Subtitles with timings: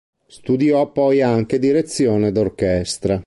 [0.25, 3.19] Studiò poi anche direzione d'orchestra.